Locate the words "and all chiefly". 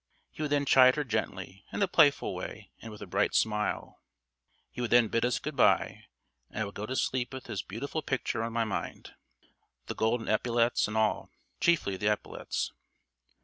10.87-11.97